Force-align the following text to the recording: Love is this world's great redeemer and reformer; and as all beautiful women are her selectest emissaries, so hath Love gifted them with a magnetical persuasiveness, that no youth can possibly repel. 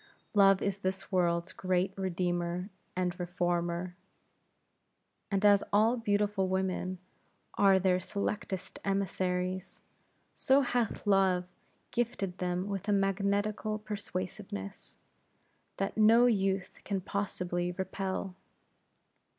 Love 0.33 0.63
is 0.63 0.79
this 0.79 1.11
world's 1.11 1.53
great 1.53 1.95
redeemer 1.95 2.71
and 2.95 3.19
reformer; 3.19 3.95
and 5.29 5.45
as 5.45 5.63
all 5.71 5.95
beautiful 5.95 6.47
women 6.47 6.97
are 7.53 7.73
her 7.79 7.99
selectest 7.99 8.79
emissaries, 8.83 9.83
so 10.33 10.61
hath 10.61 11.05
Love 11.05 11.45
gifted 11.91 12.39
them 12.39 12.67
with 12.67 12.87
a 12.87 12.91
magnetical 12.91 13.77
persuasiveness, 13.77 14.95
that 15.77 15.95
no 15.95 16.25
youth 16.25 16.79
can 16.83 16.99
possibly 16.99 17.71
repel. 17.71 18.35